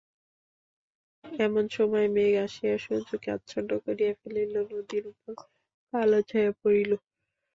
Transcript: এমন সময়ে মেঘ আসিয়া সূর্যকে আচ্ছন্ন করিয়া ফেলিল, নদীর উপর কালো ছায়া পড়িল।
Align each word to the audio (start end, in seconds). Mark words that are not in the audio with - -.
এমন 1.41 1.65
সময়ে 1.71 2.07
মেঘ 2.15 2.33
আসিয়া 2.45 2.75
সূর্যকে 2.83 3.29
আচ্ছন্ন 3.37 3.69
করিয়া 3.85 4.13
ফেলিল, 4.19 4.53
নদীর 4.71 5.03
উপর 5.11 5.33
কালো 5.93 6.19
ছায়া 6.29 6.51
পড়িল। 6.61 6.91